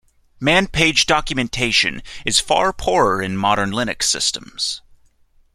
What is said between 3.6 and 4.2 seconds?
Linux